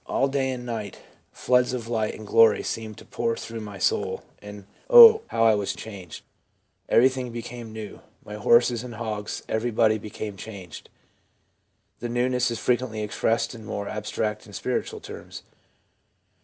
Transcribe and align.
'All 0.07 0.27
day 0.27 0.49
and 0.49 0.65
night 0.65 0.99
floods 1.31 1.73
of 1.73 1.87
light 1.87 2.15
and 2.15 2.25
glory 2.25 2.63
seemed 2.63 2.97
to 2.97 3.05
pour 3.05 3.37
through 3.37 3.59
my 3.59 3.77
soul, 3.77 4.23
and 4.41 4.65
O, 4.89 5.21
how 5.27 5.43
I 5.43 5.53
was 5.53 5.75
changed! 5.75 6.23
Everything 6.89 7.31
became 7.31 7.71
new. 7.71 8.01
My 8.25 8.33
horses 8.33 8.83
and 8.83 8.95
hogs 8.95 9.41
and 9.47 9.55
everybody 9.57 9.99
became 9.99 10.37
changed.' 10.37 10.89
The 11.99 12.09
newness 12.09 12.49
is 12.49 12.57
frequently 12.57 13.03
expressed 13.03 13.53
in 13.53 13.63
more 13.63 13.87
abstract 13.87 14.47
and 14.47 14.55
spiritual 14.55 15.01
terms. 15.01 15.43